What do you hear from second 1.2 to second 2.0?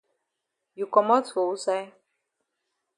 for wusaid?